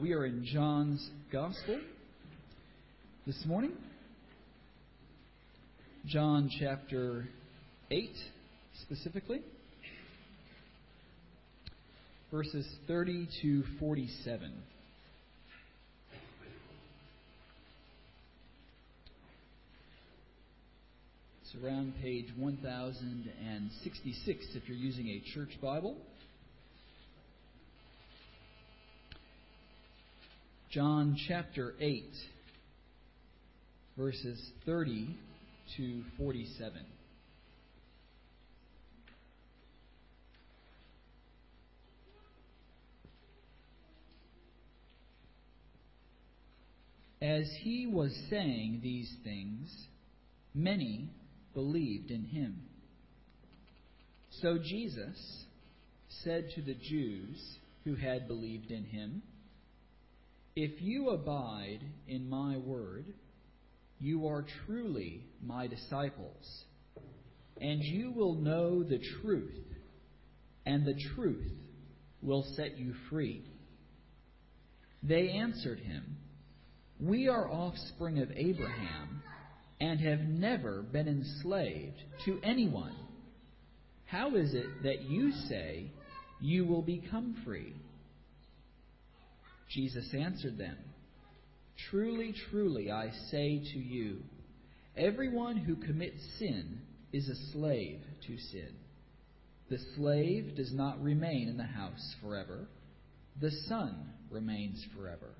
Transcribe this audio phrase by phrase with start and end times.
[0.00, 1.78] We are in John's Gospel
[3.26, 3.72] this morning.
[6.06, 7.28] John chapter
[7.90, 8.08] 8,
[8.80, 9.42] specifically,
[12.30, 14.50] verses 30 to 47.
[21.42, 25.98] It's around page 1066 if you're using a church Bible.
[30.70, 32.04] John chapter 8,
[33.98, 35.18] verses 30
[35.76, 36.80] to 47.
[47.20, 49.74] As he was saying these things,
[50.54, 51.10] many
[51.52, 52.62] believed in him.
[54.40, 55.18] So Jesus
[56.22, 59.22] said to the Jews who had believed in him,
[60.56, 63.06] if you abide in my word,
[63.98, 66.64] you are truly my disciples,
[67.60, 69.64] and you will know the truth,
[70.66, 71.52] and the truth
[72.22, 73.44] will set you free.
[75.02, 76.16] They answered him,
[76.98, 79.22] We are offspring of Abraham,
[79.80, 81.96] and have never been enslaved
[82.26, 82.94] to anyone.
[84.04, 85.90] How is it that you say
[86.40, 87.74] you will become free?
[89.70, 90.76] Jesus answered them,
[91.90, 94.18] Truly, truly, I say to you,
[94.96, 96.80] everyone who commits sin
[97.12, 98.74] is a slave to sin.
[99.70, 102.68] The slave does not remain in the house forever,
[103.40, 105.34] the Son remains forever.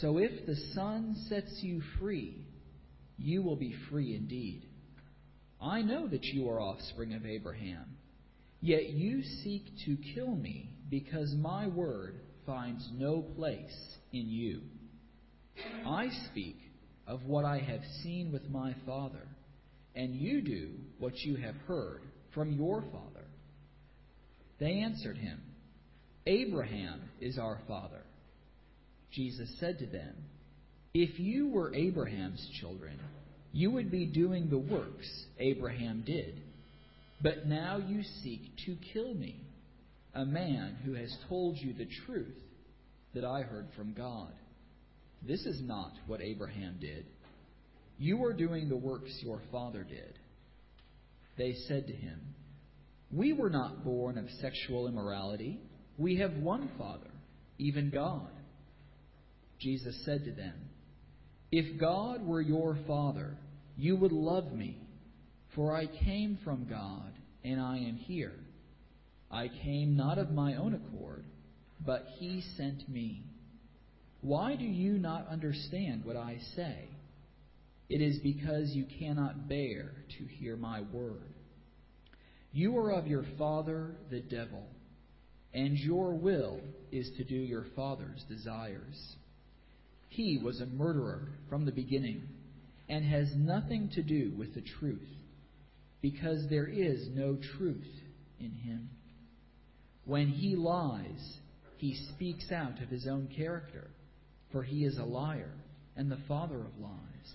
[0.00, 2.44] So if the Son sets you free,
[3.18, 4.66] you will be free indeed.
[5.60, 7.84] I know that you are offspring of Abraham,
[8.60, 14.60] yet you seek to kill me because my word finds no place in you.
[15.86, 16.56] I speak
[17.06, 19.26] of what I have seen with my Father,
[19.94, 22.02] and you do what you have heard
[22.34, 23.26] from your father.
[24.58, 25.40] They answered him,
[26.26, 28.02] Abraham is our father.
[29.10, 30.14] Jesus said to them,
[30.94, 32.98] If you were Abraham's children,
[33.52, 36.40] you would be doing the works Abraham did.
[37.22, 39.36] But now you seek to kill me
[40.14, 42.36] a man who has told you the truth
[43.14, 44.32] that I heard from God.
[45.26, 47.06] This is not what Abraham did.
[47.98, 50.18] You are doing the works your father did.
[51.38, 52.20] They said to him,
[53.10, 55.60] We were not born of sexual immorality.
[55.96, 57.10] We have one Father,
[57.58, 58.28] even God.
[59.60, 60.54] Jesus said to them,
[61.50, 63.36] If God were your Father,
[63.76, 64.78] you would love me,
[65.54, 67.12] for I came from God,
[67.44, 68.34] and I am here.
[69.32, 71.24] I came not of my own accord,
[71.84, 73.22] but he sent me.
[74.20, 76.88] Why do you not understand what I say?
[77.88, 81.34] It is because you cannot bear to hear my word.
[82.52, 84.66] You are of your father, the devil,
[85.54, 86.60] and your will
[86.90, 89.16] is to do your father's desires.
[90.08, 92.22] He was a murderer from the beginning
[92.88, 95.08] and has nothing to do with the truth,
[96.02, 97.88] because there is no truth
[98.38, 98.90] in him.
[100.04, 101.38] When he lies,
[101.76, 103.90] he speaks out of his own character,
[104.50, 105.52] for he is a liar
[105.96, 107.32] and the father of lies.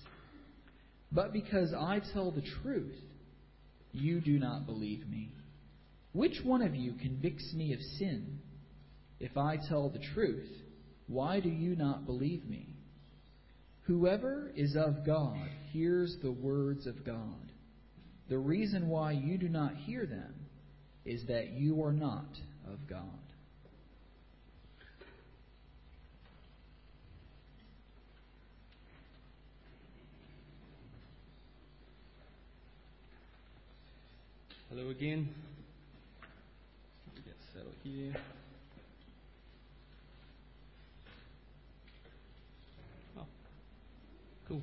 [1.11, 2.95] But because I tell the truth,
[3.93, 5.31] you do not believe me.
[6.13, 8.39] Which one of you convicts me of sin?
[9.19, 10.49] If I tell the truth,
[11.07, 12.67] why do you not believe me?
[13.83, 15.37] Whoever is of God
[15.71, 17.51] hears the words of God.
[18.29, 20.33] The reason why you do not hear them
[21.05, 22.27] is that you are not
[22.73, 23.01] of God.
[34.69, 35.29] Hello again.
[37.25, 38.13] Get settled here.
[43.17, 43.25] Oh,
[44.47, 44.61] cool.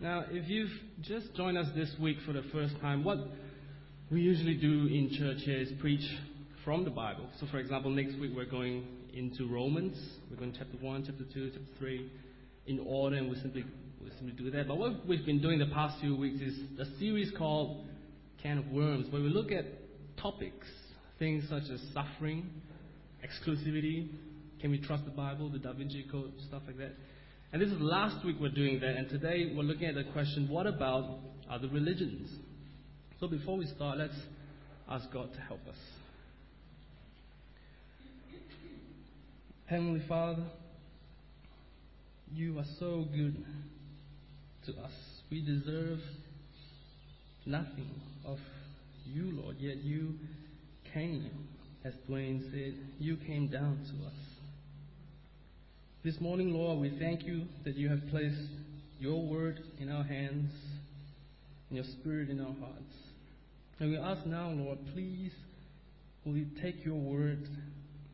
[0.00, 3.18] Now, if you've just joined us this week for the first time, what
[4.10, 6.04] we usually do in church here is preach
[6.64, 7.28] from the Bible.
[7.38, 9.96] So, for example, next week we're going into Romans.
[10.28, 12.10] We're going to chapter 1, chapter 2, chapter 3
[12.66, 13.64] in order, and we simply,
[14.02, 14.66] we simply do that.
[14.66, 17.86] But what we've been doing the past few weeks is a series called
[18.42, 19.64] Can of Worms, where we look at
[20.20, 20.66] topics,
[21.20, 22.50] things such as suffering,
[23.24, 24.08] exclusivity,
[24.60, 26.94] can we trust the Bible, the Da Vinci Code, stuff like that.
[27.54, 30.48] And this is last week we're doing that, and today we're looking at the question
[30.48, 32.28] what about other religions?
[33.20, 34.16] So before we start, let's
[34.90, 35.76] ask God to help us.
[39.66, 40.42] Heavenly Father,
[42.34, 43.36] you are so good
[44.66, 44.90] to us.
[45.30, 46.00] We deserve
[47.46, 47.88] nothing
[48.26, 48.40] of
[49.06, 50.14] you, Lord, yet you
[50.92, 51.30] came,
[51.84, 54.33] as Dwayne said, you came down to us.
[56.04, 58.36] This morning, Lord, we thank you that you have placed
[58.98, 60.52] your word in our hands
[61.70, 62.94] and your spirit in our hearts.
[63.78, 65.32] And we ask now, Lord, please,
[66.26, 67.48] will you take your word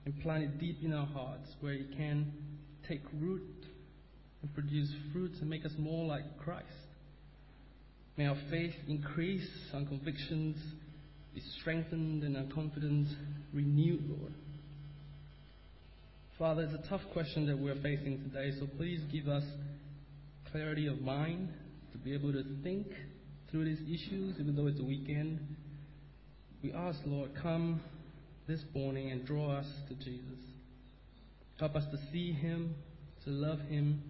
[0.05, 2.33] and plant it deep in our hearts where it can
[2.89, 3.43] take root
[4.43, 6.67] and produce fruits and make us more like Christ.
[8.17, 10.57] May our faith increase, our convictions
[11.35, 13.13] be strengthened, and our confidence
[13.53, 14.33] renewed, Lord.
[16.41, 19.43] Father, it's a tough question that we're facing today, so please give us
[20.51, 21.51] clarity of mind
[21.93, 22.87] to be able to think
[23.51, 25.39] through these issues, even though it's a weekend.
[26.63, 27.83] We ask, Lord, come
[28.49, 30.41] this morning and draw us to Jesus.
[31.59, 32.75] Help us to see Him,
[33.25, 34.03] to love Him,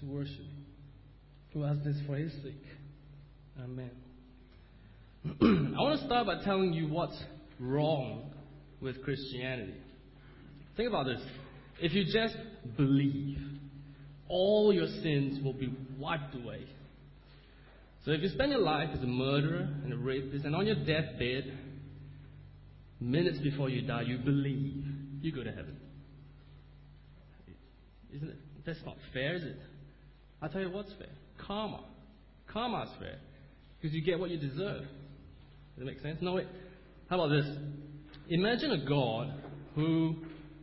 [0.00, 0.36] to worship.
[0.36, 1.62] Him.
[1.62, 2.66] We ask this for His sake.
[3.58, 3.90] Amen.
[5.40, 7.18] I want to start by telling you what's
[7.58, 8.34] wrong
[8.82, 9.76] with Christianity.
[10.76, 11.22] Think about this.
[11.80, 12.36] If you just
[12.76, 13.38] believe,
[14.28, 16.66] all your sins will be wiped away.
[18.04, 20.76] So if you spend your life as a murderer and a rapist, and on your
[20.76, 21.52] deathbed,
[23.00, 24.84] minutes before you die, you believe,
[25.22, 25.76] you go to heaven.
[28.14, 28.36] Isn't it?
[28.66, 29.58] That's not fair, is it?
[30.42, 31.08] I'll tell you what's fair.
[31.46, 31.80] Karma.
[32.52, 33.16] Karma's fair.
[33.80, 34.82] Because you get what you deserve.
[35.76, 36.18] Does it make sense?
[36.20, 36.46] No, wait.
[37.08, 37.46] How about this?
[38.28, 39.32] Imagine a God
[39.74, 40.16] who,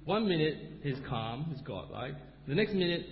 [0.05, 2.13] one minute, he's calm, he's God, right?
[2.47, 3.05] The next minute,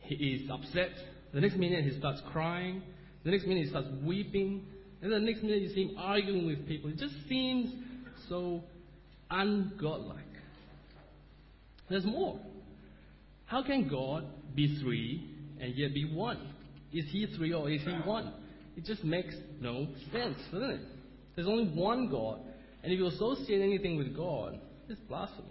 [0.00, 0.90] he is upset.
[1.32, 2.82] The next minute, he starts crying.
[3.24, 4.66] The next minute, he starts weeping.
[5.00, 6.90] And the next minute, you see him arguing with people.
[6.90, 7.70] It just seems
[8.28, 8.64] so
[9.30, 10.16] ungodlike.
[11.88, 12.40] There's more.
[13.46, 14.24] How can God
[14.54, 15.24] be three
[15.60, 16.38] and yet be one?
[16.92, 18.32] Is he three or is he one?
[18.76, 20.80] It just makes no sense, doesn't it?
[21.34, 22.40] There's only one God,
[22.82, 25.48] and if you associate anything with God, it's blasphemy.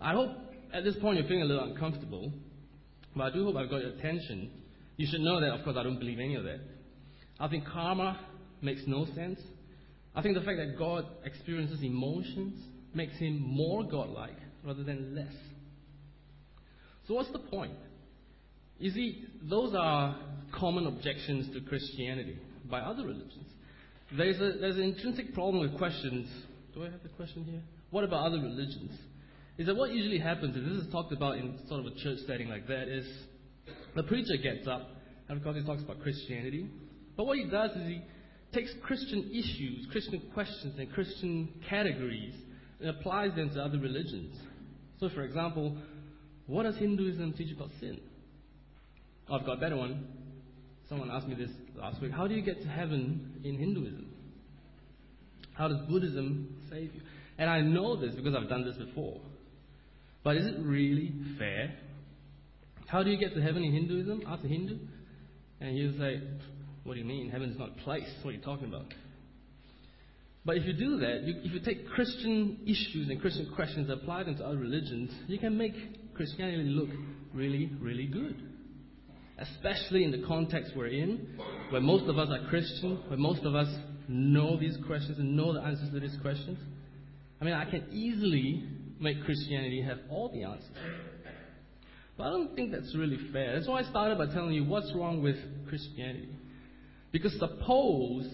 [0.00, 0.30] I hope
[0.72, 2.32] at this point you're feeling a little uncomfortable,
[3.14, 4.50] but I do hope I've got your attention.
[4.96, 6.60] You should know that, of course, I don't believe any of that.
[7.38, 8.18] I think karma
[8.62, 9.40] makes no sense.
[10.14, 12.58] I think the fact that God experiences emotions
[12.94, 15.32] makes him more godlike rather than less.
[17.06, 17.76] So, what's the point?
[18.78, 20.16] You see, those are
[20.52, 22.38] common objections to Christianity
[22.70, 23.46] by other religions.
[24.16, 26.28] There's, a, there's an intrinsic problem with questions.
[26.74, 27.62] Do I have the question here?
[27.90, 28.92] What about other religions?
[29.60, 32.20] Is that what usually happens, and this is talked about in sort of a church
[32.26, 33.06] setting like that, is
[33.94, 34.88] the preacher gets up,
[35.28, 36.66] and of course he talks about Christianity.
[37.14, 38.02] But what he does is he
[38.54, 42.32] takes Christian issues, Christian questions, and Christian categories
[42.80, 44.34] and applies them to other religions.
[44.98, 45.76] So, for example,
[46.46, 48.00] what does Hinduism teach about sin?
[49.28, 50.06] Oh, I've got a better one.
[50.88, 52.12] Someone asked me this last week.
[52.12, 54.06] How do you get to heaven in Hinduism?
[55.52, 57.02] How does Buddhism save you?
[57.36, 59.20] And I know this because I've done this before.
[60.22, 61.74] But is it really fair?
[62.86, 64.22] How do you get to heaven in Hinduism?
[64.26, 64.78] Ask a Hindu.
[65.60, 66.20] And he'll say,
[66.84, 67.30] What do you mean?
[67.30, 68.08] Heaven's not a place.
[68.22, 68.92] What are you talking about?
[70.44, 74.00] But if you do that, you, if you take Christian issues and Christian questions and
[74.00, 76.88] apply them to other religions, you can make Christianity look
[77.34, 78.50] really, really good
[79.40, 81.28] especially in the context we're in,
[81.70, 83.68] where most of us are Christian, where most of us
[84.06, 86.58] know these questions and know the answers to these questions.
[87.40, 88.68] I mean, I can easily
[89.00, 90.70] make Christianity have all the answers.
[92.16, 93.54] But I don't think that's really fair.
[93.56, 95.36] That's why I started by telling you what's wrong with
[95.68, 96.28] Christianity.
[97.12, 98.26] Because suppose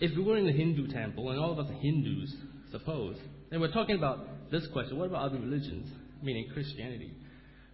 [0.00, 2.34] if we were in the Hindu temple and all of us are Hindus,
[2.70, 3.16] suppose,
[3.50, 5.88] and we're talking about this question, what about other religions,
[6.22, 7.12] meaning Christianity?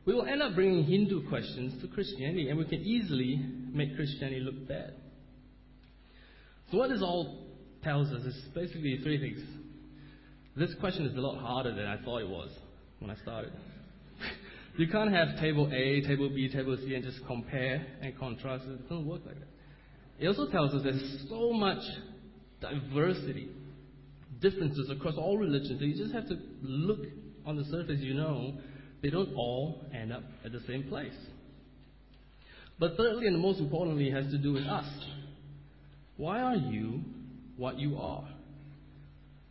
[0.05, 3.41] we will end up bringing Hindu questions to Christianity, and we can easily
[3.73, 4.93] make Christianity look bad.
[6.71, 7.47] So, what this all
[7.83, 9.41] tells us is basically three things.
[10.57, 12.49] This question is a lot harder than I thought it was
[13.01, 13.53] when I started.
[14.77, 18.65] you can't have table A, table B, table C, and just compare and contrast.
[18.67, 19.49] It doesn't work like that.
[20.21, 21.83] It also tells us there's so much
[22.61, 23.49] diversity,
[24.41, 27.01] differences across all religions that you just have to look
[27.45, 28.55] on the surface, you know,
[29.03, 31.13] they don't all end up at the same place.
[32.79, 34.87] But thirdly, and most importantly, has to do with us.
[36.17, 37.03] Why are you
[37.57, 38.25] what you are?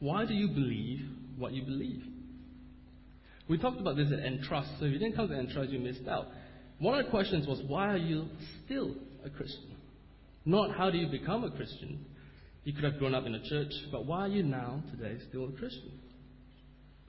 [0.03, 0.99] Why do you believe
[1.37, 2.03] what you believe?
[3.47, 6.09] We talked about this at Entrust, so if you didn't come to Entrust, you missed
[6.09, 6.27] out.
[6.79, 8.27] One of the questions was, why are you
[8.65, 9.77] still a Christian?
[10.43, 12.05] Not how do you become a Christian,
[12.65, 15.45] You could have grown up in a church, but why are you now, today, still
[15.45, 15.93] a Christian?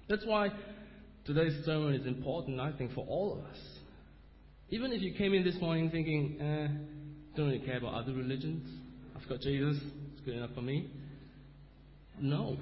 [0.09, 0.51] That's why
[1.25, 3.59] today's sermon is important, I think, for all of us.
[4.71, 6.69] Even if you came in this morning thinking, eh,
[7.37, 8.69] don't really care about other religions,
[9.17, 9.83] I've got Jesus,
[10.13, 10.91] it's good enough for me.
[12.21, 12.57] No.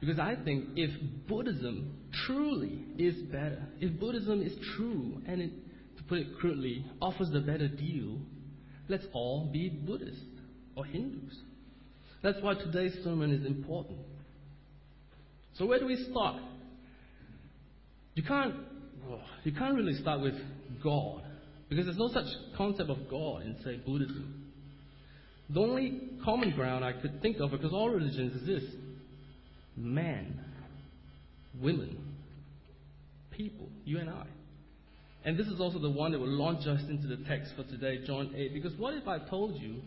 [0.00, 0.90] Because I think if
[1.26, 5.50] Buddhism truly is better, if Buddhism is true, and it,
[5.96, 8.18] to put it crudely, offers the better deal,
[8.88, 10.20] let's all be Buddhists
[10.76, 11.36] or Hindus.
[12.22, 13.98] That's why today's sermon is important.
[15.54, 16.42] So where do we start?
[18.14, 18.54] You can't,
[19.44, 20.34] you can't really start with
[20.82, 21.22] God
[21.68, 22.26] because there's no such
[22.56, 24.52] concept of God in, say, Buddhism.
[25.50, 28.46] The only common ground I could think of, because all religions is
[29.76, 30.40] man,
[31.60, 31.98] women,
[33.30, 34.26] people, you and I.
[35.24, 38.04] And this is also the one that will launch us into the text for today,
[38.06, 38.54] John 8.
[38.54, 39.80] Because what if I told you,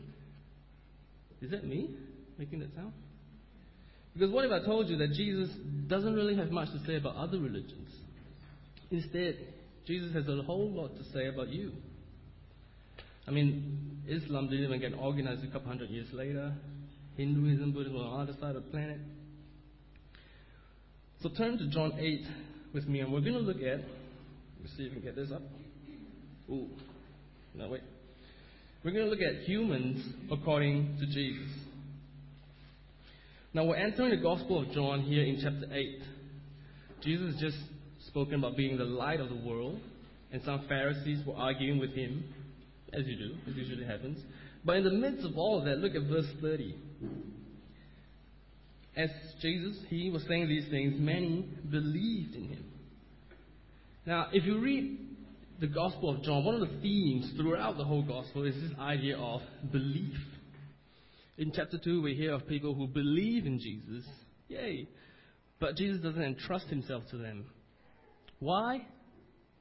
[1.42, 1.96] is that me
[2.38, 2.92] making that sound?
[4.14, 5.50] Because what if I told you that Jesus
[5.88, 7.90] doesn't really have much to say about other religions?
[8.92, 9.38] Instead,
[9.88, 11.72] Jesus has a whole lot to say about you.
[13.28, 16.54] I mean, Islam didn't even get organized a couple hundred years later.
[17.16, 19.00] Hinduism, Buddhism on the other side of the planet.
[21.22, 22.26] So turn to John 8
[22.74, 23.82] with me, and we're going to look at.
[24.62, 25.42] Let's see if we can get this up.
[26.50, 26.68] Ooh,
[27.56, 27.82] no wait.
[28.86, 31.50] We're going to look at humans according to Jesus.
[33.54, 36.02] Now we're entering the Gospel of John here in chapter 8.
[37.02, 37.58] Jesus just
[38.08, 39.80] spoken about being the light of the world,
[40.32, 42.24] and some Pharisees were arguing with him,
[42.94, 44.20] as you do, as usually happens.
[44.64, 46.76] But in the midst of all of that, look at verse 30.
[49.00, 49.10] As
[49.42, 52.66] Jesus, he was saying these things, many believed in him.
[54.06, 54.98] Now, if you read
[55.62, 59.18] the Gospel of John, one of the themes throughout the whole Gospel is this idea
[59.18, 59.40] of
[59.72, 60.18] belief.
[61.38, 64.04] In chapter 2, we hear of people who believe in Jesus.
[64.50, 64.90] Yay!
[65.62, 67.46] But Jesus doesn't entrust himself to them.
[68.40, 68.86] Why?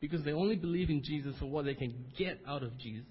[0.00, 3.06] Because they only believe in Jesus for what they can get out of Jesus.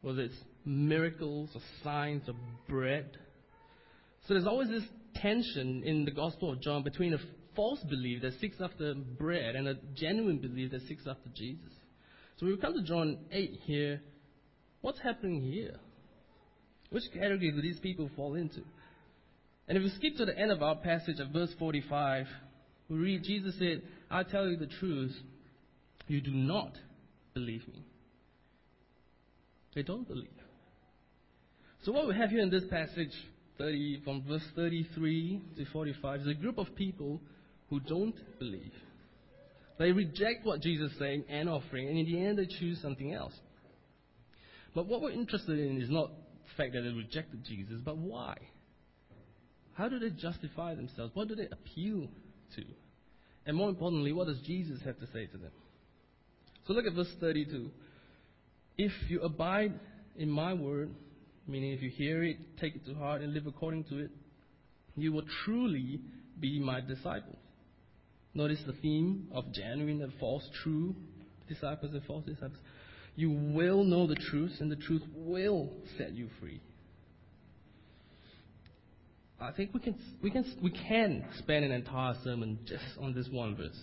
[0.00, 0.34] Whether it's
[0.64, 2.34] miracles or signs or
[2.68, 3.18] bread.
[4.26, 4.82] So there's always this
[5.20, 7.18] tension in the Gospel of John between a
[7.54, 11.72] false belief that seeks after bread and a genuine belief that seeks after Jesus.
[12.36, 14.00] So we come to John 8 here.
[14.80, 15.76] What's happening here?
[16.90, 18.60] Which category do these people fall into?
[19.66, 22.26] And if we skip to the end of our passage at verse 45,
[22.88, 25.14] we read Jesus said, I tell you the truth,
[26.06, 26.72] you do not
[27.32, 27.84] believe me.
[29.74, 30.28] They don't believe.
[31.82, 33.12] So what we have here in this passage,
[33.58, 37.20] 30, from verse 33 to 45, is a group of people
[37.70, 38.72] who don't believe.
[39.78, 43.12] They reject what Jesus is saying and offering, and in the end they choose something
[43.12, 43.34] else.
[44.74, 48.36] But what we're interested in is not the fact that they rejected Jesus, but why?
[49.74, 51.12] How do they justify themselves?
[51.14, 52.08] What do they appeal
[52.56, 52.64] to?
[53.46, 55.50] And more importantly, what does Jesus have to say to them?
[56.66, 57.70] So look at verse 32.
[58.78, 59.78] If you abide
[60.16, 60.90] in my word,
[61.46, 64.10] meaning if you hear it, take it to heart, and live according to it,
[64.96, 66.00] you will truly
[66.40, 67.36] be my disciples.
[68.34, 70.94] Notice the theme of genuine and false, true
[71.48, 72.58] disciples and false disciples.
[73.16, 76.60] You will know the truth, and the truth will set you free.
[79.40, 83.28] I think we can, we can, we can spend an entire sermon just on this
[83.30, 83.78] one verse.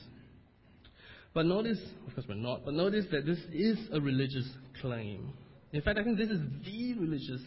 [1.33, 4.49] But notice, of course we're not, but notice that this is a religious
[4.81, 5.33] claim.
[5.73, 7.41] In fact, I think this is the religious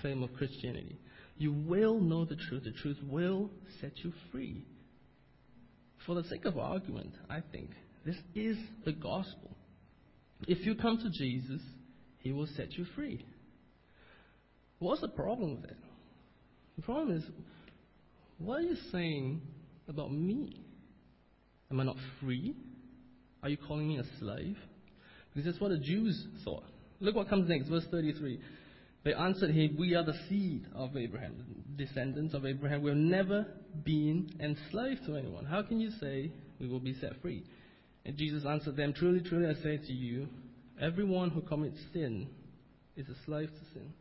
[0.00, 0.98] claim of Christianity.
[1.36, 2.64] You will know the truth.
[2.64, 4.64] The truth will set you free.
[6.04, 7.70] For the sake of argument, I think
[8.04, 9.56] this is the gospel.
[10.46, 11.60] If you come to Jesus,
[12.18, 13.24] he will set you free.
[14.78, 15.76] What's the problem with that?
[16.76, 17.22] The problem is,
[18.38, 19.40] what are you saying
[19.88, 20.62] about me?
[21.70, 22.54] Am I not free?
[23.42, 24.56] Are you calling me a slave?
[25.34, 26.64] Because that's what the Jews thought.
[27.00, 28.40] Look what comes next, verse 33.
[29.04, 31.34] They answered him, We are the seed of Abraham,
[31.76, 32.82] descendants of Abraham.
[32.82, 33.46] We have never
[33.84, 35.44] been enslaved to anyone.
[35.44, 37.44] How can you say we will be set free?
[38.04, 40.28] And Jesus answered them, Truly, truly, I say to you,
[40.80, 42.28] everyone who commits sin
[42.96, 43.92] is a slave to sin.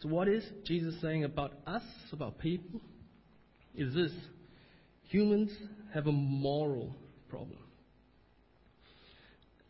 [0.00, 2.80] So, what is Jesus saying about us, about people?
[3.74, 4.12] Is this
[5.08, 5.50] humans
[5.94, 6.94] have a moral
[7.28, 7.58] problem.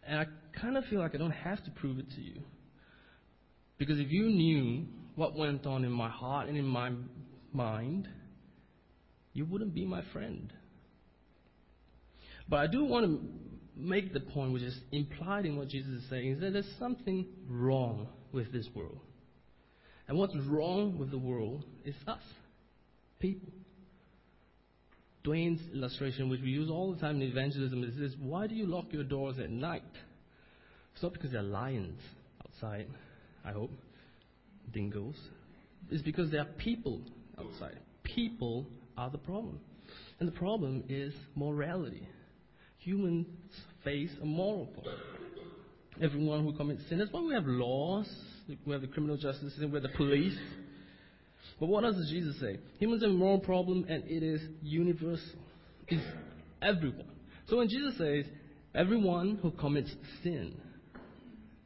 [0.07, 0.27] And I
[0.61, 2.41] kind of feel like I don't have to prove it to you.
[3.79, 6.93] Because if you knew what went on in my heart and in my
[7.53, 8.09] mind,
[9.33, 10.53] you wouldn't be my friend.
[12.49, 13.21] But I do want to
[13.77, 17.27] make the point, which is implied in what Jesus is saying, is that there's something
[17.49, 18.99] wrong with this world.
[20.09, 22.23] And what's wrong with the world is us,
[23.21, 23.53] people.
[25.25, 28.67] Dwayne's illustration, which we use all the time in evangelism, is this why do you
[28.67, 29.83] lock your doors at night?
[30.95, 32.01] It's not because there are lions
[32.45, 32.87] outside,
[33.49, 33.71] I hope,
[34.73, 35.17] dingoes.
[35.91, 37.01] It's because there are people
[37.39, 37.79] outside.
[38.03, 39.59] People are the problem.
[40.21, 42.07] And the problem is morality.
[42.81, 43.27] Humans
[43.85, 44.95] face a moral problem.
[46.03, 46.99] Everyone who commits sin.
[46.99, 48.09] That's why we have laws.
[48.67, 49.71] We have the criminal justice system.
[49.71, 50.37] We have the police.
[51.59, 52.59] But what does Jesus say?
[52.79, 55.41] Humans have a moral problem, and it is universal.
[55.87, 56.05] It's
[56.61, 57.11] everyone.
[57.49, 58.27] So when Jesus says,
[58.75, 59.91] everyone who commits
[60.23, 60.55] sin,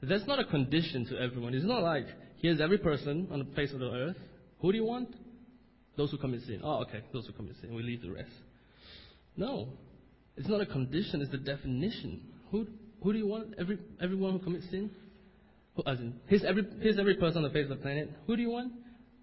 [0.09, 1.54] that's not a condition to everyone.
[1.54, 2.06] It's not like,
[2.40, 4.16] here's every person on the face of the earth.
[4.61, 5.14] Who do you want?
[5.97, 6.61] Those who commit sin.
[6.64, 7.75] Oh, okay, those who commit sin.
[7.75, 8.30] We leave the rest.
[9.37, 9.68] No.
[10.37, 12.23] It's not a condition, it's a definition.
[12.50, 12.66] Who,
[13.02, 13.54] who do you want?
[13.59, 14.90] Every, everyone who commits sin?
[15.76, 18.11] Who, as in, here's every, here's every person on the face of the planet.
[18.26, 18.73] Who do you want?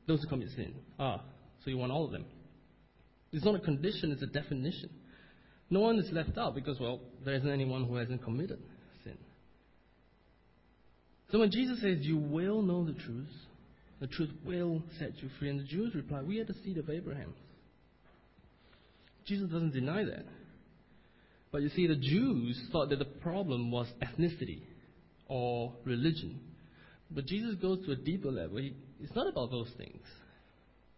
[0.07, 0.75] Those who commit sin.
[1.00, 1.21] Ah,
[1.63, 2.25] so you want all of them.
[3.31, 4.89] It's not a condition, it's a definition.
[5.69, 8.59] No one is left out because, well, there isn't anyone who hasn't committed.
[11.31, 13.29] So when Jesus says, You will know the truth,
[14.00, 16.89] the truth will set you free, and the Jews reply, We are the seed of
[16.89, 17.33] Abraham.
[19.25, 20.25] Jesus doesn't deny that.
[21.51, 24.62] But you see, the Jews thought that the problem was ethnicity
[25.27, 26.39] or religion.
[27.12, 28.57] But Jesus goes to a deeper level.
[28.57, 30.01] He, it's not about those things,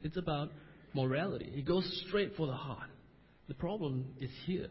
[0.01, 0.49] it's about
[0.93, 1.49] morality.
[1.53, 2.89] He goes straight for the heart.
[3.47, 4.67] The problem is here,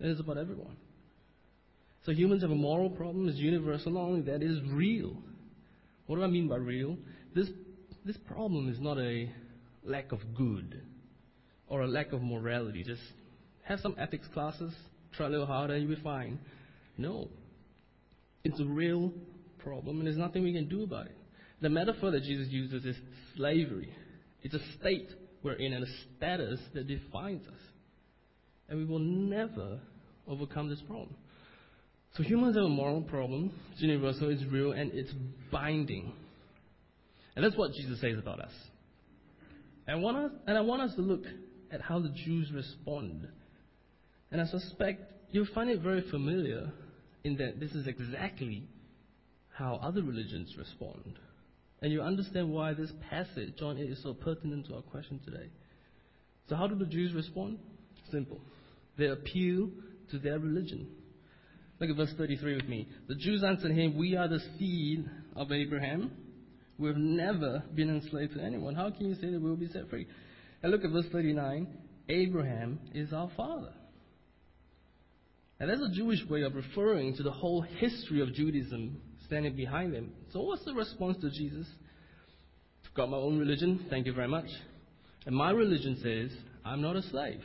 [0.00, 0.76] it is about everyone.
[2.04, 3.92] So humans have a moral problem, it's universal.
[3.92, 5.16] Not only that, it is real.
[6.06, 6.98] What do I mean by real?
[7.34, 7.48] This,
[8.04, 9.30] this problem is not a
[9.82, 10.82] lack of good
[11.66, 12.84] or a lack of morality.
[12.84, 13.00] Just
[13.62, 14.72] have some ethics classes,
[15.16, 16.38] try a little harder, you'll be fine.
[16.98, 17.28] No.
[18.44, 19.10] It's a real
[19.58, 21.16] problem, and there's nothing we can do about it.
[21.62, 22.96] The metaphor that Jesus uses is
[23.36, 23.90] slavery.
[24.42, 25.08] It's a state
[25.42, 27.60] we're in and a status that defines us.
[28.68, 29.80] And we will never
[30.28, 31.14] overcome this problem.
[32.16, 33.52] So humans have a moral problem.
[33.72, 35.12] It's universal, it's real, and it's
[35.50, 36.12] binding.
[37.34, 38.52] And that's what Jesus says about us.
[39.86, 41.24] And want us, and I want us to look
[41.72, 43.28] at how the Jews respond.
[44.30, 46.70] And I suspect you'll find it very familiar
[47.24, 48.68] in that this is exactly
[49.52, 51.18] how other religions respond.
[51.82, 55.48] And you understand why this passage, John 8, is so pertinent to our question today.
[56.48, 57.58] So, how do the Jews respond?
[58.10, 58.40] Simple.
[58.96, 59.70] They appeal
[60.10, 60.86] to their religion.
[61.80, 62.88] Look at verse 33 with me.
[63.08, 66.12] The Jews answered him, We are the seed of Abraham.
[66.78, 68.74] We've never been enslaved to anyone.
[68.74, 70.06] How can you say that we will be set free?
[70.62, 71.66] And look at verse 39.
[72.08, 73.72] Abraham is our father.
[75.60, 79.94] And that's a Jewish way of referring to the whole history of Judaism standing behind
[79.94, 80.12] them.
[80.32, 81.66] So, what's the response to Jesus?
[82.84, 84.48] I've got my own religion, thank you very much.
[85.26, 87.40] And my religion says, I'm not a slave.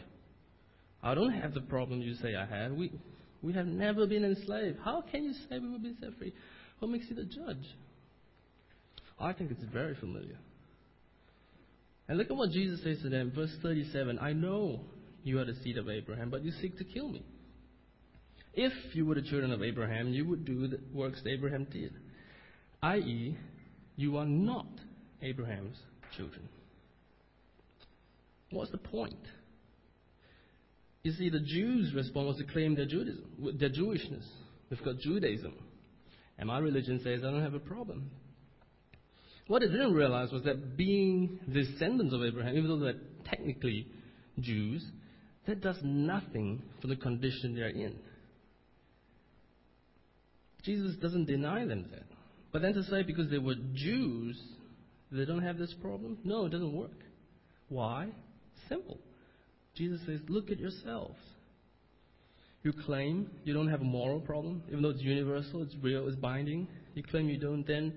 [1.01, 2.73] I don't have the problem you say I have.
[2.73, 2.91] We,
[3.41, 4.79] we have never been enslaved.
[4.83, 6.33] How can you say we will be set free?
[6.79, 7.65] What makes you the judge?
[9.19, 10.37] I think it's very familiar.
[12.07, 14.81] And look at what Jesus says to them, verse 37 I know
[15.23, 17.23] you are the seed of Abraham, but you seek to kill me.
[18.53, 21.93] If you were the children of Abraham, you would do the works Abraham did.
[22.81, 23.37] I.e.,
[23.95, 24.67] you are not
[25.21, 25.77] Abraham's
[26.15, 26.47] children.
[28.51, 29.19] What's the point?
[31.03, 33.25] You see, the Jews' response was to claim their Judaism,
[33.57, 34.25] their Jewishness.
[34.69, 35.53] We've got Judaism.
[36.37, 38.11] And my religion says I don't have a problem.
[39.47, 43.87] What they didn't realize was that being descendants of Abraham, even though they're technically
[44.39, 44.85] Jews,
[45.47, 47.95] that does nothing for the condition they're in.
[50.63, 52.03] Jesus doesn't deny them that.
[52.51, 54.39] But then to say because they were Jews,
[55.11, 56.17] they don't have this problem?
[56.23, 56.91] No, it doesn't work.
[57.69, 58.09] Why?
[58.67, 58.99] Simple.
[59.79, 61.17] Jesus says, look at yourselves.
[62.63, 66.17] You claim you don't have a moral problem, even though it's universal, it's real, it's
[66.17, 66.67] binding.
[66.95, 67.93] You claim you don't, then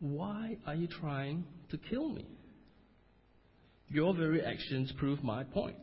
[0.00, 2.26] why are you trying to kill me?
[3.88, 5.76] Your very actions prove my point.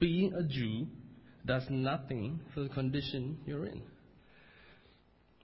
[0.00, 0.86] Being a Jew
[1.44, 3.82] does nothing for the condition you're in.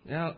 [0.07, 0.37] Now,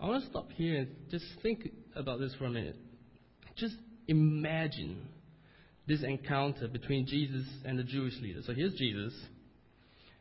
[0.00, 2.76] I want to stop here and just think about this for a minute.
[3.56, 3.76] Just
[4.08, 5.08] imagine
[5.88, 8.44] this encounter between Jesus and the Jewish leaders.
[8.46, 9.14] So here's Jesus.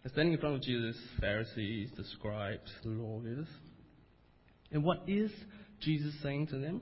[0.03, 3.47] And standing in front of Jesus, Pharisees, the scribes, the law leaders.
[4.71, 5.29] And what is
[5.81, 6.81] Jesus saying to them?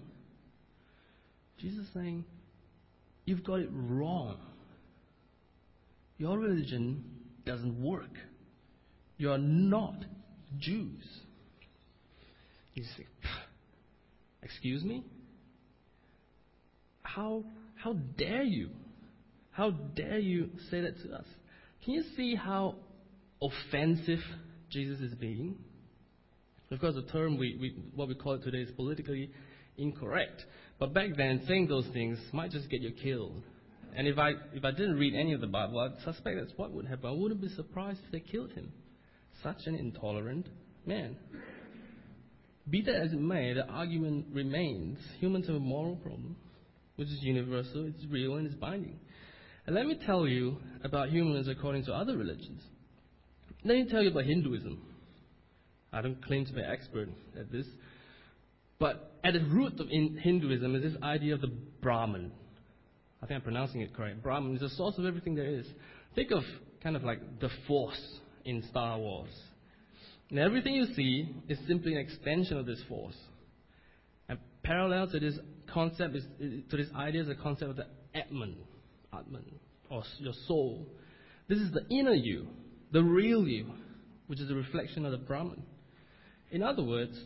[1.59, 2.25] Jesus is saying,
[3.25, 4.37] You've got it wrong.
[6.17, 7.03] Your religion
[7.43, 8.13] doesn't work.
[9.17, 9.95] You are not
[10.59, 11.03] Jews.
[12.75, 13.07] You say,
[14.43, 15.03] Excuse me?
[17.15, 17.43] How,
[17.75, 18.69] how dare you?
[19.51, 21.25] How dare you say that to us?
[21.85, 22.75] Can you see how
[23.41, 24.19] offensive
[24.69, 25.55] Jesus is being?
[26.71, 29.31] Of course, the term we, we, what we call it today is politically
[29.77, 30.43] incorrect.
[30.77, 33.43] But back then, saying those things might just get you killed.
[33.95, 36.71] And if I, if I didn't read any of the Bible, I'd suspect that's what
[36.71, 37.05] would happen.
[37.09, 38.73] I wouldn't be surprised if they killed him.
[39.41, 40.47] Such an intolerant
[40.85, 41.15] man.
[42.69, 46.35] Be that as it may, the argument remains humans have a moral problem,
[46.95, 48.99] which is universal, it's real, and it's binding.
[49.65, 52.61] And let me tell you about humans according to other religions.
[53.63, 54.81] Let me tell you about Hinduism.
[55.91, 57.65] I don't claim to be an expert at this,
[58.79, 62.31] but at the root of Hinduism is this idea of the Brahman.
[63.23, 64.21] I think I'm pronouncing it correct.
[64.21, 65.65] Brahman is the source of everything there is.
[66.13, 66.43] Think of
[66.83, 69.31] kind of like the Force in Star Wars.
[70.29, 73.15] And everything you see is simply an extension of this force.
[74.27, 75.37] And parallel to this
[75.73, 76.23] concept, is,
[76.69, 78.55] to this idea, is the concept of the Atman,
[79.13, 79.45] Atman,
[79.89, 80.87] or your soul.
[81.47, 82.47] This is the inner you,
[82.91, 83.67] the real you,
[84.27, 85.61] which is a reflection of the Brahman.
[86.51, 87.17] In other words,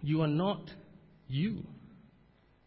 [0.00, 0.70] you are not
[1.28, 1.64] you.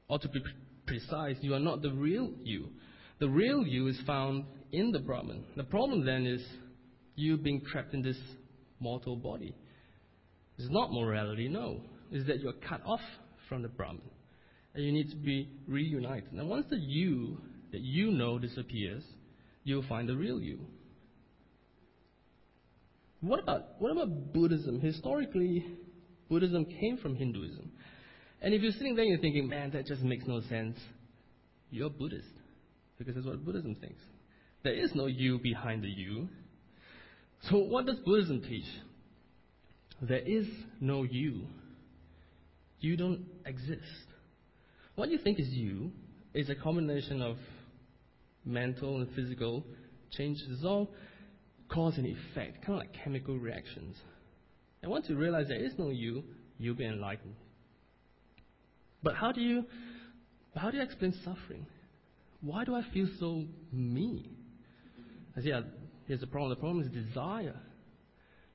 [0.08, 0.40] Or to be
[0.86, 2.70] precise, you are not the real you.
[3.20, 5.44] The real you is found in the Brahman.
[5.56, 6.42] The problem then is
[7.16, 8.18] you being trapped in this
[8.80, 9.56] mortal body.
[10.58, 11.82] It's not morality, no.
[12.12, 13.02] It's that you're cut off
[13.50, 14.02] from the Brahman.
[14.76, 16.34] And you need to be reunited.
[16.34, 17.38] And once the you
[17.72, 19.04] that you know disappears,
[19.64, 20.60] you'll find the real you.
[23.22, 24.80] What about, what about Buddhism?
[24.82, 25.66] Historically,
[26.30, 27.72] Buddhism came from Hinduism.
[28.42, 30.78] And if you're sitting there and you're thinking, man, that just makes no sense,
[31.72, 32.28] you're Buddhist.
[32.98, 34.02] Because that's what Buddhism thinks.
[34.64, 36.28] There is no you behind the you.
[37.50, 38.66] So, what does Buddhism teach?
[40.02, 40.48] There is
[40.80, 41.48] no you.
[42.80, 43.82] You don't exist.
[44.96, 45.92] What you think is you
[46.34, 47.38] is a combination of
[48.46, 49.66] mental and physical
[50.12, 50.48] changes.
[50.50, 50.92] It's all
[51.70, 53.96] cause and effect, kind of like chemical reactions.
[54.82, 56.24] And once you realize there is no you,
[56.58, 57.36] you'll be enlightened.
[59.04, 59.66] But how do you
[60.56, 61.66] how do you explain suffering?
[62.42, 64.30] Why do I feel so me?
[65.36, 65.62] I see, uh,
[66.08, 67.56] Here's the problem the problem is desire.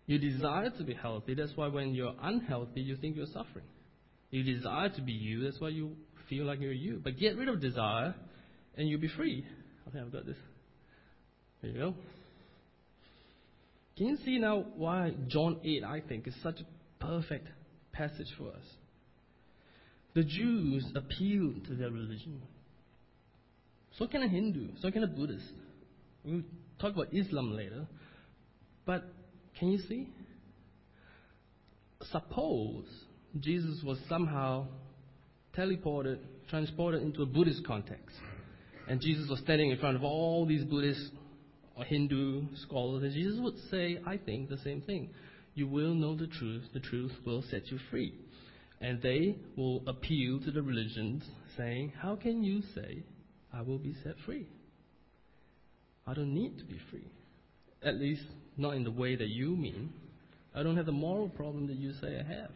[0.07, 3.67] You desire to be healthy, that's why when you're unhealthy, you think you're suffering.
[4.31, 5.97] You desire to be you, that's why you
[6.31, 7.01] feel like you're you.
[7.03, 8.15] But get rid of desire,
[8.77, 9.45] and you'll be free.
[9.89, 10.37] Okay, I've got this.
[11.61, 11.95] There you go.
[13.99, 17.49] Can you see now why John 8, I think, is such a perfect
[17.93, 18.65] passage for us?
[20.15, 22.41] The Jews appealed to their religion.
[23.99, 25.53] So can a Hindu, so can a Buddhist.
[26.25, 26.43] We'll
[26.81, 27.87] talk about Islam later.
[28.87, 29.05] But
[29.59, 30.09] can you see?
[32.11, 32.87] Suppose
[33.39, 34.67] Jesus was somehow
[35.57, 38.17] teleported, transported into a Buddhist context.
[38.89, 41.13] And Jesus was standing in front of all these Buddhist
[41.77, 45.11] or Hindu scholars, and Jesus would say, I think, the same thing.
[45.55, 48.15] You will know the truth, the truth will set you free.
[48.81, 51.23] And they will appeal to the religions,
[51.57, 53.03] saying, How can you say,
[53.53, 54.47] I will be set free?
[56.07, 57.07] I don't need to be free.
[57.83, 58.23] At least,
[58.57, 59.93] not in the way that you mean.
[60.55, 62.51] I don't have the moral problem that you say I have.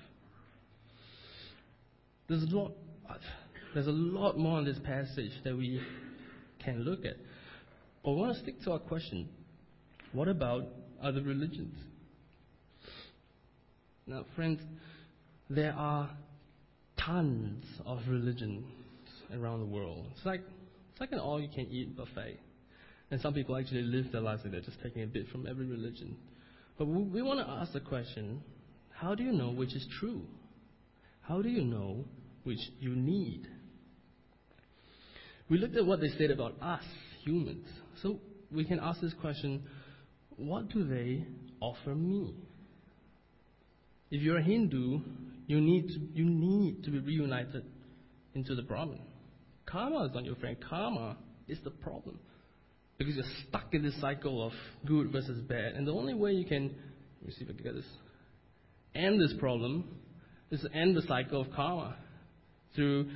[2.28, 2.72] There's a lot,
[3.74, 5.80] there's a lot more in this passage that we
[6.64, 7.16] can look at.
[8.04, 9.28] But we want to stick to our question
[10.12, 10.68] what about
[11.02, 11.74] other religions?
[14.06, 14.60] Now, friends,
[15.50, 16.08] there are
[17.04, 18.64] tons of religions
[19.34, 20.06] around the world.
[20.14, 20.42] It's like,
[20.92, 22.38] it's like an all you can eat buffet.
[23.10, 25.66] And some people actually live their lives like that, just taking a bit from every
[25.66, 26.16] religion.
[26.78, 28.42] But we want to ask the question
[28.90, 30.22] how do you know which is true?
[31.22, 32.04] How do you know
[32.44, 33.46] which you need?
[35.48, 36.84] We looked at what they said about us,
[37.24, 37.66] humans.
[38.02, 39.64] So we can ask this question
[40.36, 41.24] what do they
[41.60, 42.34] offer me?
[44.10, 45.00] If you're a Hindu,
[45.46, 47.64] you need to, you need to be reunited
[48.34, 49.00] into the Brahman.
[49.66, 50.56] Karma is not your friend.
[50.68, 51.16] Karma
[51.48, 52.18] is the problem
[52.98, 54.52] because you're stuck in this cycle of
[54.86, 55.74] good versus bad.
[55.74, 56.74] And the only way you can,
[57.20, 57.84] let me see if I can get this,
[58.94, 59.84] end this problem
[60.50, 61.96] is to end the cycle of karma
[62.74, 63.08] through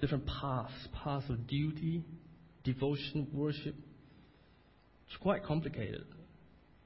[0.00, 2.04] different paths, paths of duty,
[2.64, 3.74] devotion, worship.
[5.08, 6.04] It's quite complicated.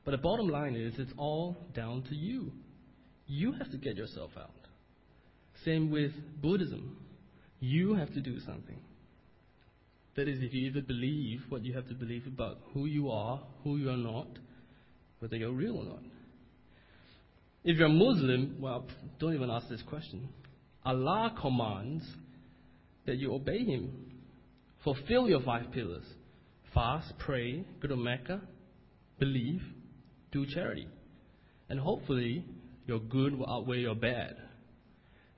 [0.04, 2.52] But the bottom line is it's all down to you.
[3.26, 4.50] You have to get yourself out.
[5.64, 6.96] Same with Buddhism.
[7.60, 8.80] You have to do something.
[10.16, 13.40] That is, if you either believe what you have to believe about who you are,
[13.62, 14.26] who you are not,
[15.20, 16.02] whether you're real or not.
[17.62, 18.86] If you're a Muslim, well,
[19.18, 20.28] don't even ask this question.
[20.84, 22.04] Allah commands
[23.06, 23.90] that you obey Him.
[24.84, 26.04] Fulfill your five pillars
[26.74, 28.40] fast, pray, go to Mecca,
[29.18, 29.62] believe,
[30.32, 30.88] do charity.
[31.68, 32.44] And hopefully,
[32.86, 34.36] your good will outweigh your bad.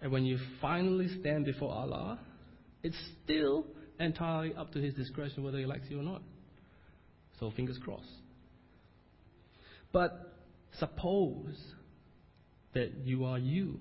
[0.01, 2.19] And when you finally stand before Allah,
[2.83, 3.67] it's still
[4.01, 6.23] entirely up to His discretion whether He likes you or not.
[7.41, 8.05] So, fingers crossed.
[9.93, 10.35] But
[10.79, 11.57] suppose
[12.75, 13.79] that you are you,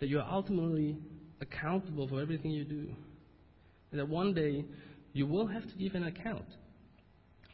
[0.00, 0.96] that you are ultimately
[1.40, 2.88] accountable for everything you do,
[3.90, 4.64] and that one day
[5.12, 6.44] you will have to give an account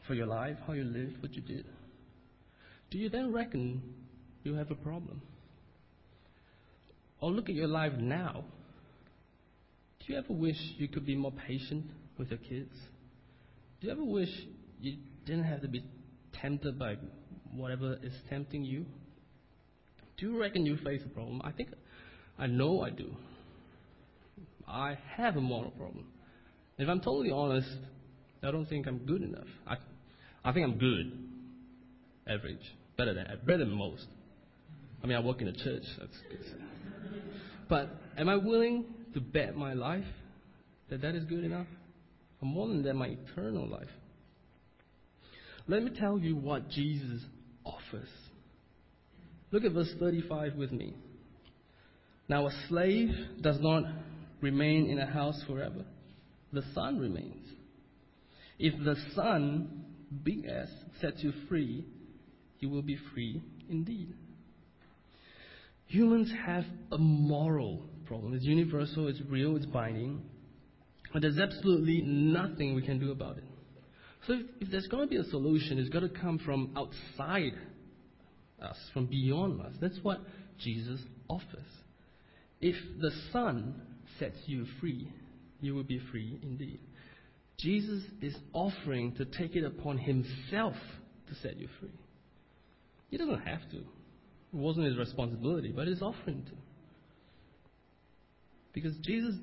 [0.07, 1.65] for your life, how you lived, what you did.
[2.89, 3.81] Do you then reckon
[4.43, 5.21] you have a problem?
[7.19, 8.45] Or look at your life now.
[9.99, 11.85] Do you ever wish you could be more patient
[12.17, 12.73] with your kids?
[13.81, 14.29] Do you ever wish
[14.79, 15.83] you didn't have to be
[16.41, 16.95] tempted by
[17.51, 18.85] whatever is tempting you?
[20.17, 21.41] Do you reckon you face a problem?
[21.43, 21.69] I think,
[22.37, 23.09] I know I do.
[24.67, 26.05] I have a moral problem.
[26.77, 27.69] If I'm totally honest,
[28.43, 29.47] I don't think I'm good enough.
[29.65, 29.77] I,
[30.43, 31.11] I think I'm good,
[32.27, 32.61] average,
[32.97, 34.05] better than better than most.
[35.03, 35.83] I mean, I work in a church.
[37.69, 40.05] But am I willing to bet my life
[40.89, 41.67] that that is good enough?
[42.41, 43.89] Or more than that, my eternal life.
[45.67, 47.21] Let me tell you what Jesus
[47.65, 48.07] offers.
[49.51, 50.93] Look at verse 35 with me.
[52.29, 53.09] Now, a slave
[53.41, 53.83] does not
[54.41, 55.85] remain in a house forever,
[56.51, 57.47] the son remains.
[58.59, 59.85] If the son,
[60.23, 60.69] big S,
[61.01, 61.85] sets you free,
[62.59, 64.13] you will be free indeed.
[65.87, 68.33] Humans have a moral problem.
[68.33, 70.21] It's universal, it's real, it's binding,
[71.13, 73.43] but there's absolutely nothing we can do about it.
[74.25, 77.53] So if, if there's going to be a solution, it's got to come from outside
[78.61, 79.73] us, from beyond us.
[79.79, 80.19] That's what
[80.59, 81.63] Jesus offers.
[82.61, 83.81] If the Son
[84.19, 85.11] sets you free,
[85.61, 86.79] you will be free indeed.
[87.57, 90.75] Jesus is offering to take it upon himself
[91.27, 91.99] to set you free.
[93.09, 93.77] He doesn't have to.
[93.77, 93.83] It
[94.53, 96.51] wasn't his responsibility, but he's offering to.
[98.73, 99.35] Because Jesus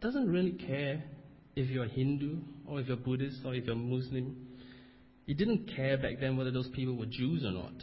[0.00, 1.04] doesn't really care
[1.54, 4.36] if you're Hindu or if you're Buddhist or if you're Muslim.
[5.26, 7.74] He didn't care back then whether those people were Jews or not.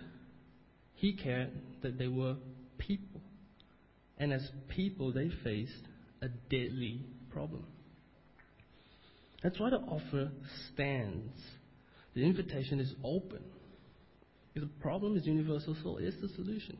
[0.95, 2.35] He cared that they were
[2.77, 3.14] people.
[4.17, 5.73] And as people, they faced
[6.21, 7.01] a deadly
[7.31, 7.65] problem.
[9.43, 10.31] That's why the offer
[10.73, 11.33] stands.
[12.15, 13.43] The invitation is open.
[14.55, 16.77] If the problem is universal, so is the solution.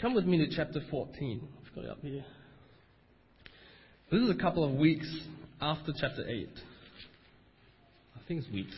[0.00, 1.48] Come with me to chapter 14.
[1.66, 2.24] I've got it up here.
[4.12, 5.08] This is a couple of weeks
[5.60, 6.48] after chapter 8.
[8.16, 8.76] I think it's weeks.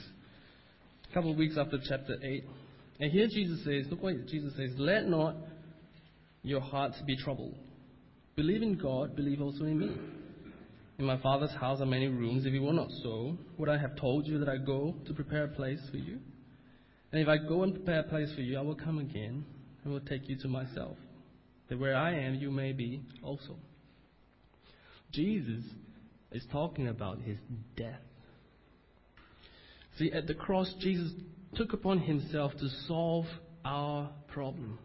[1.11, 2.45] A couple of weeks after chapter 8.
[3.01, 5.37] And here Jesus says, look what Jesus says, let not
[6.43, 7.57] your hearts be troubled.
[8.37, 9.97] Believe in God, believe also in me.
[10.99, 12.45] In my Father's house are many rooms.
[12.47, 15.45] If it were not so, would I have told you that I go to prepare
[15.45, 16.19] a place for you?
[17.13, 19.45] And if I go and prepare a place for you, I will come again
[19.83, 20.97] and will take you to myself,
[21.69, 23.57] that where I am, you may be also.
[25.13, 25.65] Jesus
[26.33, 27.39] is talking about his
[27.77, 28.01] death.
[29.99, 31.13] See, at the cross, Jesus
[31.57, 33.27] took upon himself to solve
[33.65, 34.79] our problem.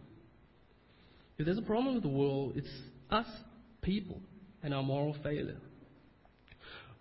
[1.37, 2.69] If there's a problem with the world, it's
[3.09, 3.27] us,
[3.81, 4.21] people,
[4.63, 5.57] and our moral failure.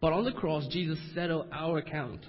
[0.01, 2.21] But on the cross, Jesus settled our account.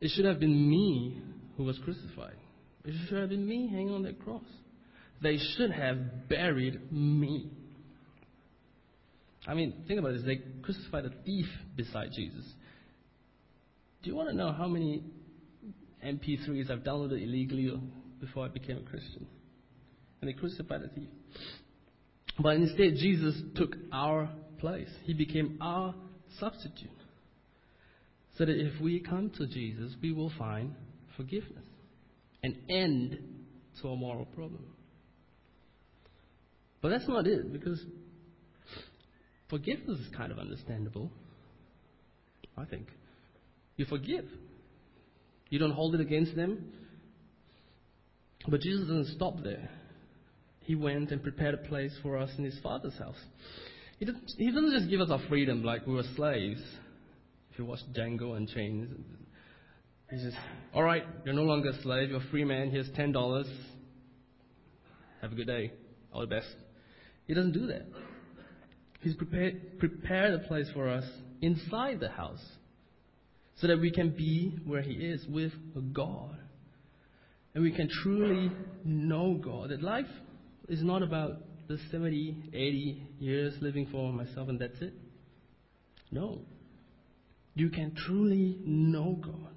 [0.00, 1.20] It should have been me
[1.56, 2.36] who was crucified.
[2.84, 4.44] It should have been me hanging on that cross.
[5.20, 7.50] They should have buried me.
[9.46, 10.22] I mean, think about this.
[10.24, 12.44] They crucified a thief beside Jesus.
[14.02, 15.02] Do you want to know how many
[16.04, 17.72] MP3s I've downloaded illegally
[18.20, 19.26] before I became a Christian?
[20.20, 21.08] And they crucified a thief.
[22.40, 24.28] But instead, Jesus took our
[24.58, 24.88] place.
[25.04, 25.94] He became our
[26.38, 26.90] substitute.
[28.36, 30.74] So that if we come to Jesus, we will find
[31.16, 31.64] forgiveness,
[32.42, 33.18] an end
[33.80, 34.64] to our moral problem.
[36.80, 37.80] But that's not it, because
[39.50, 41.10] forgiveness is kind of understandable,
[42.56, 42.86] I think.
[43.76, 44.26] You forgive,
[45.50, 46.72] you don't hold it against them.
[48.46, 49.68] But Jesus doesn't stop there.
[50.68, 53.16] He went and prepared a place for us in his Father's house.
[53.98, 56.60] He doesn't, he doesn't just give us our freedom like we were slaves.
[57.50, 59.02] If you watch Django Unchained,
[60.10, 60.34] he says,
[60.74, 63.46] All right, you're no longer a slave, you're a free man, here's $10.
[65.22, 65.72] Have a good day.
[66.12, 66.54] All the best.
[67.26, 67.86] He doesn't do that.
[69.00, 71.04] He's prepared, prepared a place for us
[71.40, 72.44] inside the house
[73.58, 75.52] so that we can be where He is with
[75.94, 76.36] God.
[77.54, 78.52] and we can truly
[78.84, 79.70] know God.
[79.70, 80.04] That life
[80.68, 84.94] is not about the 70, 80 years living for myself and that's it.
[86.10, 86.40] No.
[87.54, 89.54] You can truly know God,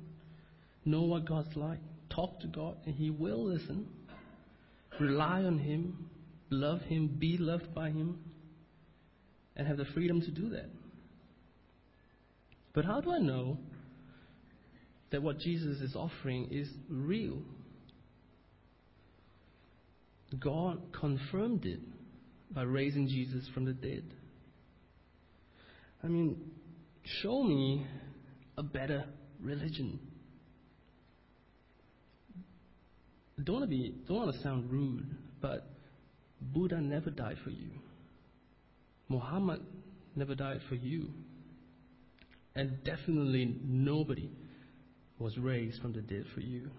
[0.86, 3.88] know what God's like, talk to God, and He will listen.
[5.00, 6.10] Rely on Him,
[6.50, 8.19] love Him, be loved by Him,
[9.56, 10.69] and have the freedom to do that.
[12.74, 13.58] But how do I know
[15.12, 17.38] that what Jesus is offering is real?
[20.39, 21.80] God confirmed it
[22.54, 24.04] by raising Jesus from the dead.
[26.04, 26.38] I mean,
[27.22, 27.86] show me
[28.58, 29.06] a better
[29.41, 30.00] religion.
[33.44, 35.67] Don't want to be, don't want to sound rude, but
[36.41, 37.72] Buddha never died for you.
[39.10, 39.62] Muhammad
[40.15, 41.10] never died for you.
[42.56, 44.30] And definitely nobody
[45.20, 46.70] was raised from the dead for you.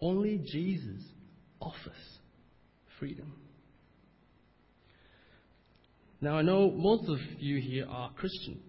[0.00, 1.02] Only Jesus
[1.60, 2.18] offers
[3.02, 3.32] freedom.
[6.20, 8.60] Now, I know most of you here are Christian.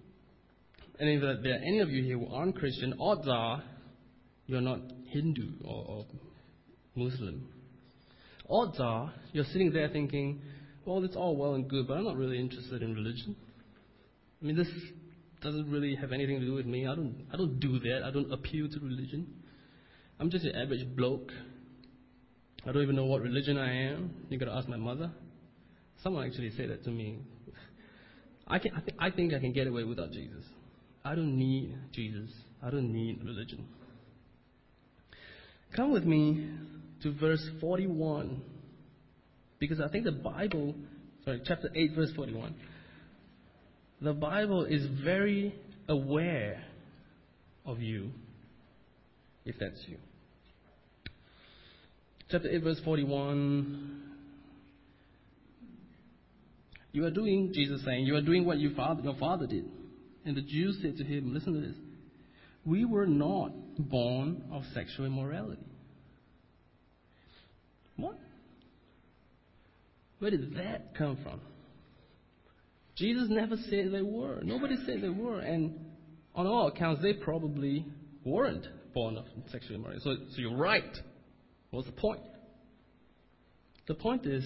[0.99, 3.61] And if there are any of you here who aren't Christian, odds are
[4.47, 6.05] you're not Hindu or, or
[6.95, 7.47] Muslim.
[8.49, 10.41] Odds are you're sitting there thinking,
[10.83, 13.35] well, it's all well and good, but I'm not really interested in religion.
[14.41, 14.67] I mean, this
[15.43, 16.87] doesn't really have anything to do with me.
[16.87, 18.01] I don't, I don't do that.
[18.03, 19.27] I don't appeal to religion.
[20.19, 21.31] I'm just an average bloke.
[22.65, 24.11] I don't even know what religion I am.
[24.29, 25.11] You got to ask my mother.
[26.01, 27.19] Someone actually said that to me.
[28.47, 30.43] I, can, I, th- I think I can get away without Jesus.
[31.03, 32.29] I don't need Jesus.
[32.61, 33.65] I don't need religion.
[35.75, 36.49] Come with me
[37.01, 38.41] to verse 41.
[39.59, 40.75] Because I think the Bible,
[41.25, 42.55] sorry, chapter 8, verse 41.
[44.01, 45.55] The Bible is very
[45.87, 46.63] aware
[47.65, 48.11] of you,
[49.45, 49.97] if that's you.
[52.33, 54.01] Chapter 8, verse 41.
[56.91, 59.65] You are doing, Jesus saying, you are doing what your father, your father did.
[60.25, 61.75] And the Jews said to him, listen to this.
[62.65, 65.61] We were not born of sexual immorality.
[67.97, 68.17] What?
[70.17, 71.39] Where did that come from?
[72.95, 74.39] Jesus never said they were.
[74.41, 75.37] Nobody said they were.
[75.37, 75.79] And
[76.33, 77.85] on all accounts, they probably
[78.25, 78.65] weren't
[78.95, 80.01] born of sexual immorality.
[80.03, 80.97] So, so you're right.
[81.73, 82.21] What's the point?
[83.87, 84.45] The point is,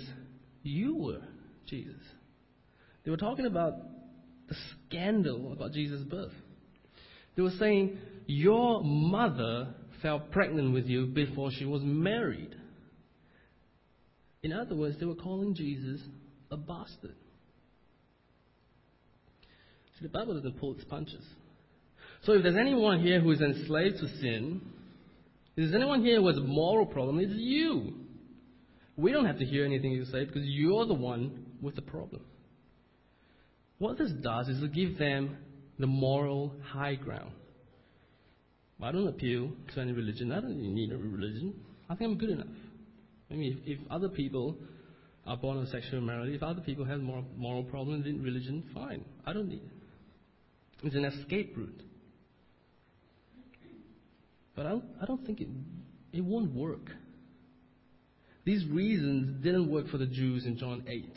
[0.63, 1.21] you were
[1.65, 2.01] Jesus.
[3.03, 3.73] They were talking about
[4.47, 4.55] the
[4.87, 6.31] scandal about Jesus' birth.
[7.35, 12.55] They were saying, Your mother fell pregnant with you before she was married.
[14.41, 15.99] In other words, they were calling Jesus
[16.49, 17.15] a bastard.
[19.99, 21.25] See, the Bible doesn't pull its punches.
[22.23, 24.61] So if there's anyone here who is enslaved to sin,
[25.58, 27.96] there's anyone here has a moral problem, it's you.
[28.96, 32.22] We don't have to hear anything you say because you're the one with the problem.
[33.80, 35.38] What this does is to give them
[35.80, 37.32] the moral high ground.
[38.82, 40.32] I don't appeal to any religion.
[40.32, 41.56] I don't need a religion.
[41.89, 42.48] I think I'm good enough.
[43.32, 44.58] I mean, if, if other people
[45.26, 49.04] are born of sexual immorality, if other people have moral, moral problems in religion, fine.
[49.26, 50.86] I don't need it.
[50.86, 51.82] It's an escape route.
[54.58, 55.48] But I don't, I don't think it,
[56.12, 56.89] it won't work.
[58.43, 61.13] These reasons didn't work for the Jews in John 8.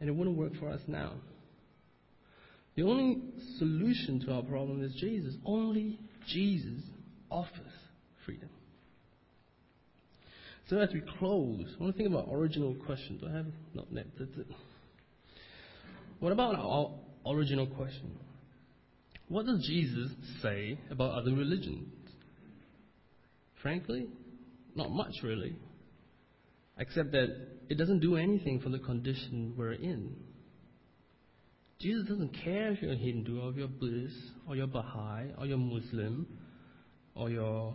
[0.00, 1.14] And it wouldn't work for us now.
[2.76, 3.22] The only
[3.58, 5.34] solution to our problem is Jesus.
[5.46, 6.82] Only Jesus
[7.30, 7.72] offers
[8.26, 8.50] freedom.
[10.68, 13.16] So as we close, I want to think about original question.
[13.16, 13.86] Do I have no?
[13.90, 14.46] That's it.
[16.18, 16.90] What about our
[17.32, 18.18] original question?
[19.28, 20.10] What does Jesus
[20.42, 21.88] say about other religions?
[23.62, 24.06] Frankly,
[24.74, 25.56] not much really,
[26.78, 27.28] except that
[27.68, 30.14] it doesn't do anything for the condition we're in.
[31.80, 34.16] Jesus doesn't care if you're Hindu or if you're Buddhist
[34.48, 36.26] or you're Baha'i or you're Muslim
[37.14, 37.74] or you're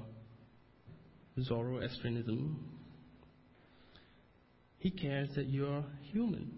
[1.39, 2.63] Zoroastrianism.
[4.79, 6.51] He cares that you're human.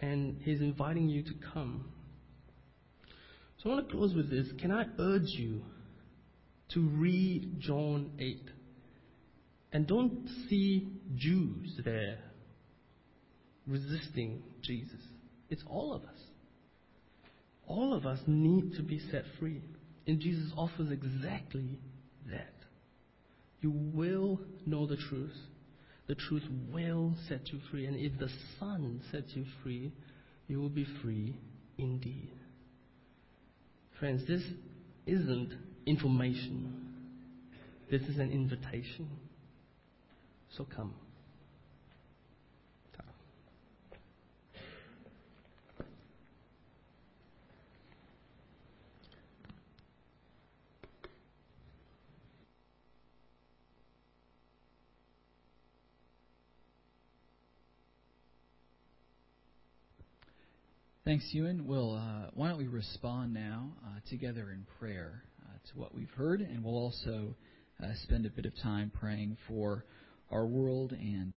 [0.00, 1.91] And He's inviting you to come.
[3.62, 4.48] So I want to close with this.
[4.60, 5.62] Can I urge you
[6.70, 8.40] to read John 8?
[9.72, 12.18] And don't see Jews there
[13.66, 15.00] resisting Jesus.
[15.48, 16.18] It's all of us.
[17.68, 19.62] All of us need to be set free.
[20.08, 21.78] And Jesus offers exactly
[22.30, 22.52] that.
[23.60, 25.36] You will know the truth.
[26.08, 26.42] The truth
[26.72, 27.86] will set you free.
[27.86, 29.92] And if the Son sets you free,
[30.48, 31.36] you will be free
[31.78, 32.32] indeed.
[34.02, 34.42] Friends, this
[35.06, 35.52] isn't
[35.86, 36.88] information.
[37.88, 39.08] This is an invitation.
[40.56, 40.92] So come.
[61.12, 61.66] Thanks, Ewen.
[61.66, 66.08] Well, uh, why don't we respond now uh, together in prayer uh, to what we've
[66.16, 67.36] heard, and we'll also
[67.84, 69.84] uh, spend a bit of time praying for
[70.30, 71.30] our world and